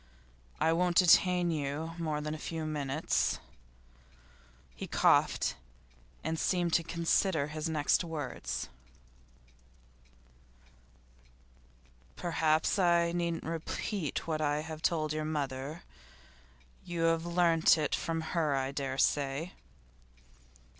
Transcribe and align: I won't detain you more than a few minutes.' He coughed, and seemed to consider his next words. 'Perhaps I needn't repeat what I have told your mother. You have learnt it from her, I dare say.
I 0.59 0.73
won't 0.73 0.95
detain 0.97 1.51
you 1.51 1.93
more 1.99 2.21
than 2.21 2.33
a 2.33 2.39
few 2.39 2.65
minutes.' 2.65 3.37
He 4.75 4.87
coughed, 4.87 5.55
and 6.23 6.39
seemed 6.39 6.73
to 6.73 6.83
consider 6.83 7.49
his 7.49 7.69
next 7.69 8.03
words. 8.03 8.67
'Perhaps 12.15 12.79
I 12.79 13.11
needn't 13.11 13.43
repeat 13.43 14.25
what 14.25 14.41
I 14.41 14.61
have 14.61 14.81
told 14.81 15.13
your 15.13 15.23
mother. 15.23 15.83
You 16.83 17.01
have 17.03 17.27
learnt 17.27 17.77
it 17.77 17.93
from 17.93 18.21
her, 18.33 18.55
I 18.55 18.71
dare 18.71 18.97
say. 18.97 19.53